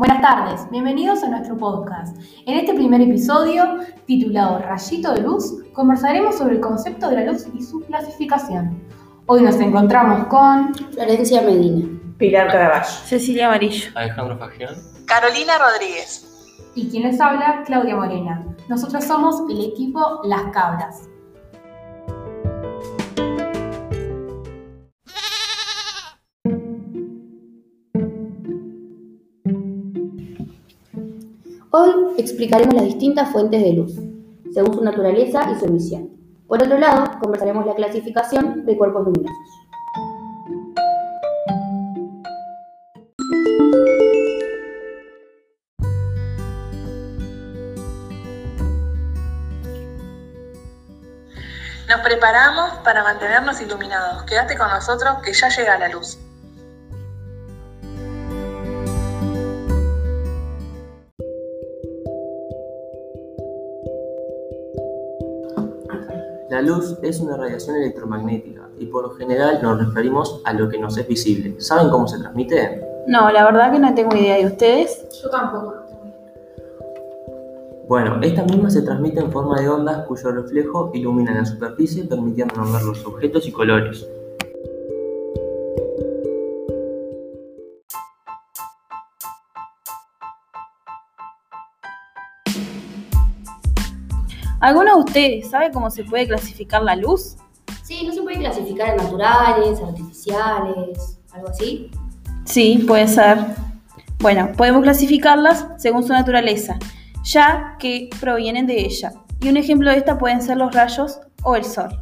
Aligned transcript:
Buenas 0.00 0.22
tardes, 0.22 0.66
bienvenidos 0.70 1.22
a 1.24 1.28
nuestro 1.28 1.58
podcast. 1.58 2.16
En 2.46 2.56
este 2.56 2.72
primer 2.72 3.02
episodio, 3.02 3.80
titulado 4.06 4.58
Rayito 4.60 5.12
de 5.12 5.20
Luz, 5.20 5.62
conversaremos 5.74 6.38
sobre 6.38 6.54
el 6.54 6.60
concepto 6.62 7.10
de 7.10 7.16
la 7.16 7.30
luz 7.30 7.46
y 7.52 7.62
su 7.62 7.82
clasificación. 7.82 8.82
Hoy 9.26 9.42
nos 9.42 9.56
encontramos 9.56 10.26
con 10.28 10.74
Florencia 10.74 11.42
Medina, 11.42 11.86
Pilar 12.16 12.50
Caraballo, 12.50 12.88
Cecilia 13.04 13.48
Amarillo, 13.48 13.90
Alejandro 13.94 14.38
Fagión, 14.38 14.74
Carolina 15.04 15.58
Rodríguez. 15.58 16.26
y 16.74 16.88
quien 16.88 17.02
les 17.02 17.20
habla, 17.20 17.62
Claudia 17.66 17.94
Morena. 17.94 18.42
Nosotros 18.70 19.04
somos 19.04 19.42
el 19.50 19.62
equipo 19.62 20.22
Las 20.24 20.44
Cabras. 20.50 21.10
Hoy 31.72 31.92
explicaremos 32.18 32.74
las 32.74 32.82
distintas 32.82 33.30
fuentes 33.30 33.62
de 33.62 33.72
luz, 33.72 33.94
según 34.52 34.74
su 34.74 34.82
naturaleza 34.82 35.52
y 35.52 35.54
su 35.60 35.66
emisión. 35.66 36.10
Por 36.48 36.60
otro 36.60 36.76
lado, 36.76 37.04
conversaremos 37.20 37.64
la 37.64 37.76
clasificación 37.76 38.66
de 38.66 38.76
cuerpos 38.76 39.04
luminosos. 39.04 39.36
Nos 51.88 52.00
preparamos 52.00 52.78
para 52.82 53.04
mantenernos 53.04 53.60
iluminados. 53.60 54.24
Quédate 54.24 54.58
con 54.58 54.68
nosotros 54.70 55.18
que 55.24 55.32
ya 55.32 55.48
llega 55.48 55.78
la 55.78 55.88
luz. 55.88 56.18
La 66.50 66.60
luz 66.60 66.98
es 67.04 67.20
una 67.20 67.36
radiación 67.36 67.76
electromagnética 67.76 68.68
y 68.76 68.86
por 68.86 69.04
lo 69.04 69.10
general 69.10 69.60
nos 69.62 69.78
referimos 69.78 70.42
a 70.44 70.52
lo 70.52 70.68
que 70.68 70.80
nos 70.80 70.98
es 70.98 71.06
visible. 71.06 71.54
¿Saben 71.60 71.90
cómo 71.90 72.08
se 72.08 72.18
transmite? 72.18 72.84
No, 73.06 73.30
la 73.30 73.44
verdad 73.44 73.70
que 73.70 73.78
no 73.78 73.94
tengo 73.94 74.16
idea 74.16 74.36
de 74.36 74.46
ustedes. 74.46 75.06
Yo 75.22 75.30
tampoco. 75.30 75.74
Bueno, 77.86 78.18
esta 78.20 78.42
misma 78.42 78.68
se 78.68 78.82
transmite 78.82 79.20
en 79.20 79.30
forma 79.30 79.60
de 79.60 79.68
ondas 79.68 80.04
cuyo 80.08 80.32
reflejo 80.32 80.90
ilumina 80.92 81.32
la 81.32 81.44
superficie 81.44 82.02
permitiéndonos 82.04 82.72
ver 82.72 82.82
los 82.82 83.06
objetos 83.06 83.46
y 83.46 83.52
colores. 83.52 84.04
¿Alguno 94.60 94.96
de 94.96 95.00
ustedes 95.00 95.50
sabe 95.50 95.70
cómo 95.70 95.90
se 95.90 96.04
puede 96.04 96.28
clasificar 96.28 96.82
la 96.82 96.94
luz? 96.94 97.36
Sí, 97.82 98.06
no 98.06 98.12
se 98.12 98.20
puede 98.20 98.38
clasificar 98.38 98.90
en 98.90 98.96
naturales, 98.98 99.80
artificiales, 99.80 101.18
algo 101.32 101.48
así. 101.48 101.90
Sí, 102.44 102.84
puede 102.86 103.08
ser. 103.08 103.38
Bueno, 104.18 104.50
podemos 104.58 104.82
clasificarlas 104.82 105.66
según 105.78 106.02
su 106.02 106.12
naturaleza, 106.12 106.78
ya 107.24 107.76
que 107.78 108.10
provienen 108.20 108.66
de 108.66 108.82
ella. 108.82 109.12
Y 109.40 109.48
un 109.48 109.56
ejemplo 109.56 109.90
de 109.90 109.96
esta 109.96 110.18
pueden 110.18 110.42
ser 110.42 110.58
los 110.58 110.74
rayos 110.74 111.20
o 111.42 111.56
el 111.56 111.64
sol. 111.64 111.98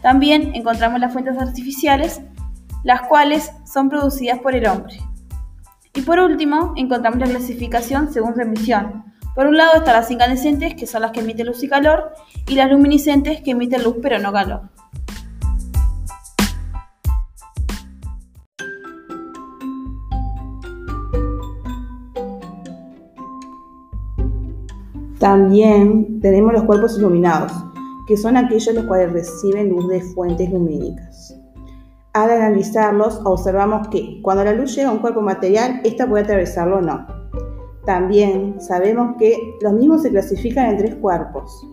También 0.00 0.54
encontramos 0.54 1.00
las 1.00 1.12
fuentes 1.12 1.36
artificiales, 1.36 2.22
las 2.82 3.02
cuales 3.02 3.52
son 3.70 3.90
producidas 3.90 4.38
por 4.38 4.54
el 4.54 4.66
hombre. 4.66 4.98
Y 5.92 6.00
por 6.00 6.18
último, 6.18 6.72
encontramos 6.76 7.20
la 7.20 7.26
clasificación 7.26 8.10
según 8.10 8.34
su 8.34 8.40
emisión. 8.40 9.04
Por 9.34 9.46
un 9.46 9.56
lado 9.56 9.76
están 9.76 9.94
las 9.94 10.10
incandescentes, 10.10 10.74
que 10.74 10.86
son 10.86 11.02
las 11.02 11.12
que 11.12 11.20
emiten 11.20 11.46
luz 11.46 11.62
y 11.62 11.68
calor, 11.68 12.12
y 12.48 12.54
las 12.56 12.70
luminiscentes, 12.70 13.42
que 13.42 13.52
emiten 13.52 13.84
luz 13.84 13.96
pero 14.02 14.18
no 14.18 14.32
calor. 14.32 14.62
También 25.20 26.20
tenemos 26.20 26.52
los 26.54 26.64
cuerpos 26.64 26.98
iluminados, 26.98 27.52
que 28.08 28.16
son 28.16 28.38
aquellos 28.38 28.74
los 28.74 28.86
cuales 28.86 29.12
reciben 29.12 29.68
luz 29.68 29.86
de 29.88 30.00
fuentes 30.00 30.50
lumínicas. 30.50 31.36
Al 32.14 32.30
analizarlos, 32.30 33.20
observamos 33.24 33.88
que 33.88 34.20
cuando 34.22 34.42
la 34.44 34.54
luz 34.54 34.74
llega 34.74 34.88
a 34.88 34.92
un 34.92 34.98
cuerpo 34.98 35.20
material, 35.20 35.82
ésta 35.84 36.08
puede 36.08 36.24
atravesarlo 36.24 36.78
o 36.78 36.80
no. 36.80 37.19
También 37.84 38.60
sabemos 38.60 39.16
que 39.18 39.56
los 39.62 39.72
mismos 39.72 40.02
se 40.02 40.10
clasifican 40.10 40.70
en 40.70 40.76
tres 40.76 40.94
cuerpos. 40.96 41.66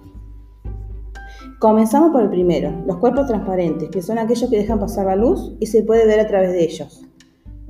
Comenzamos 1.59 2.11
por 2.11 2.21
el 2.21 2.29
primero, 2.29 2.71
los 2.85 2.97
cuerpos 2.97 3.27
transparentes, 3.27 3.89
que 3.89 4.01
son 4.01 4.19
aquellos 4.19 4.49
que 4.49 4.57
dejan 4.57 4.79
pasar 4.79 5.07
la 5.07 5.15
luz 5.15 5.55
y 5.59 5.65
se 5.65 5.83
puede 5.83 6.05
ver 6.05 6.19
a 6.19 6.27
través 6.27 6.51
de 6.51 6.63
ellos. 6.63 7.03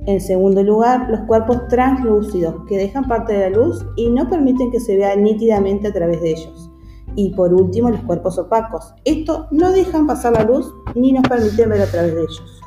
En 0.06 0.20
segundo 0.20 0.62
lugar, 0.62 1.08
los 1.10 1.20
cuerpos 1.20 1.68
translúcidos, 1.68 2.54
que 2.68 2.76
dejan 2.76 3.08
parte 3.08 3.32
de 3.32 3.50
la 3.50 3.56
luz 3.56 3.84
y 3.96 4.10
no 4.10 4.28
permiten 4.28 4.70
que 4.70 4.78
se 4.78 4.96
vea 4.96 5.16
nítidamente 5.16 5.88
a 5.88 5.92
través 5.92 6.20
de 6.20 6.30
ellos. 6.32 6.70
Y 7.16 7.30
por 7.30 7.52
último, 7.52 7.90
los 7.90 8.00
cuerpos 8.02 8.38
opacos. 8.38 8.94
Estos 9.04 9.46
no 9.50 9.72
dejan 9.72 10.06
pasar 10.06 10.34
la 10.34 10.44
luz 10.44 10.72
ni 10.94 11.12
nos 11.12 11.26
permiten 11.26 11.70
ver 11.70 11.82
a 11.82 11.86
través 11.86 12.14
de 12.14 12.22
ellos. 12.22 12.60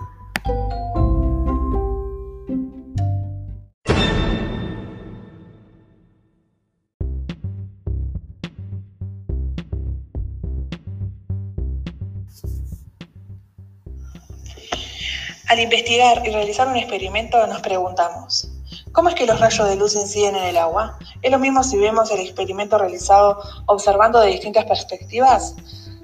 Al 15.52 15.60
investigar 15.60 16.26
y 16.26 16.30
realizar 16.30 16.66
un 16.70 16.78
experimento 16.78 17.46
nos 17.46 17.60
preguntamos, 17.60 18.48
¿cómo 18.94 19.10
es 19.10 19.16
que 19.16 19.26
los 19.26 19.38
rayos 19.38 19.68
de 19.68 19.76
luz 19.76 19.96
inciden 19.96 20.38
en 20.38 20.46
el 20.46 20.56
agua? 20.56 20.98
¿Es 21.22 21.30
lo 21.30 21.40
mismo 21.40 21.62
si 21.62 21.78
vemos 21.78 22.10
el 22.10 22.22
experimento 22.22 22.78
realizado 22.78 23.38
observando 23.66 24.22
de 24.22 24.30
distintas 24.30 24.64
perspectivas? 24.64 25.58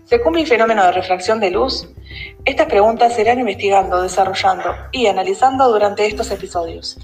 ¿Se 0.03 0.21
cumple 0.21 0.41
el 0.41 0.49
fenómeno 0.49 0.83
de 0.83 0.91
refracción 0.91 1.39
de 1.39 1.51
luz? 1.51 1.87
Estas 2.43 2.67
preguntas 2.67 3.15
se 3.15 3.21
irán 3.21 3.39
investigando, 3.39 4.01
desarrollando 4.01 4.65
y 4.91 5.07
analizando 5.07 5.69
durante 5.69 6.05
estos 6.05 6.29
episodios. 6.29 6.97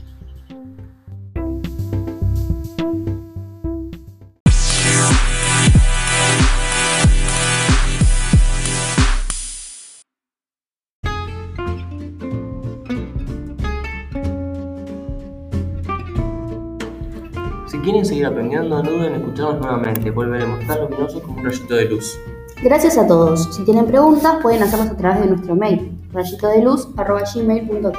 Quieren 17.84 18.06
seguir 18.06 18.26
aprendiendo, 18.26 18.82
no 18.82 18.90
duden 18.90 19.14
en 19.14 19.22
escucharnos 19.22 19.60
nuevamente, 19.60 20.10
volveremos 20.10 20.66
tan 20.66 20.82
luminosos 20.82 21.22
como 21.22 21.38
un 21.38 21.46
rayito 21.46 21.76
de 21.76 21.86
luz. 21.86 22.18
Gracias 22.64 22.98
a 22.98 23.06
todos. 23.06 23.54
Si 23.54 23.64
tienen 23.66 23.86
preguntas, 23.86 24.38
pueden 24.42 24.64
hacerlas 24.64 24.92
a 24.92 24.96
través 24.96 25.22
de 25.22 25.28
nuestro 25.28 25.56
mail, 25.56 25.92
rayitodeluz.gmail.com. 26.14 27.92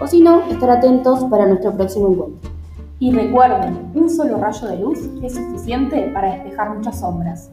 O 0.00 0.06
si 0.06 0.20
no, 0.20 0.48
estar 0.50 0.70
atentos 0.70 1.24
para 1.24 1.46
nuestro 1.46 1.72
próximo 1.74 2.08
encuentro. 2.12 2.50
Y 3.00 3.12
recuerden, 3.12 3.90
un 3.94 4.08
solo 4.08 4.38
rayo 4.38 4.68
de 4.68 4.78
luz 4.78 5.00
es 5.22 5.34
suficiente 5.34 6.10
para 6.14 6.34
despejar 6.34 6.74
muchas 6.76 7.00
sombras. 7.00 7.50